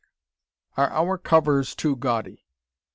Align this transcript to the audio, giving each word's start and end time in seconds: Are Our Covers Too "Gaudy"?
Are 0.77 0.89
Our 0.89 1.19
Covers 1.19 1.75
Too 1.75 1.95
"Gaudy"? 1.95 2.43